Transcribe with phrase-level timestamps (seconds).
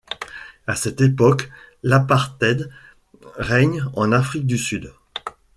[0.65, 1.51] À cette époque,
[1.83, 2.71] l'apartheid
[3.37, 4.91] règne en Afrique du Sud.